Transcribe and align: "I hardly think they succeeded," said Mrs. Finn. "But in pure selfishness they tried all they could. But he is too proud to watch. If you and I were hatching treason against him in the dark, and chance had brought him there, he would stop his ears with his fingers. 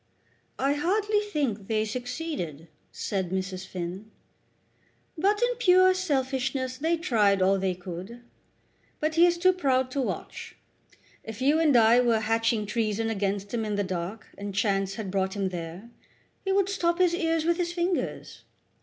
"I 0.57 0.73
hardly 0.73 1.19
think 1.19 1.67
they 1.67 1.85
succeeded," 1.85 2.67
said 2.91 3.29
Mrs. 3.29 3.67
Finn. 3.67 4.09
"But 5.15 5.43
in 5.43 5.55
pure 5.57 5.93
selfishness 5.93 6.79
they 6.79 6.97
tried 6.97 7.39
all 7.39 7.59
they 7.59 7.75
could. 7.75 8.23
But 8.99 9.13
he 9.13 9.27
is 9.27 9.37
too 9.37 9.53
proud 9.53 9.91
to 9.91 10.01
watch. 10.01 10.55
If 11.23 11.39
you 11.39 11.59
and 11.59 11.77
I 11.77 11.99
were 11.99 12.21
hatching 12.21 12.65
treason 12.65 13.11
against 13.11 13.53
him 13.53 13.63
in 13.63 13.75
the 13.75 13.83
dark, 13.83 14.25
and 14.39 14.55
chance 14.55 14.95
had 14.95 15.11
brought 15.11 15.35
him 15.35 15.49
there, 15.49 15.91
he 16.43 16.51
would 16.51 16.67
stop 16.69 16.97
his 16.97 17.13
ears 17.13 17.45
with 17.45 17.57
his 17.57 17.71
fingers. 17.71 18.41